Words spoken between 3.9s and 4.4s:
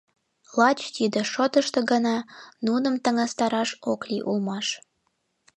ок лий